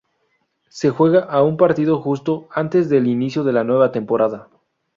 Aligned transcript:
Se 0.69 0.89
juega 0.89 1.19
a 1.25 1.43
un 1.43 1.57
partido 1.57 2.01
justo 2.01 2.49
antes 2.51 2.89
del 2.89 3.05
inicio 3.05 3.43
de 3.43 3.53
la 3.53 3.63
nueva 3.63 3.91
temporada. 3.91 4.49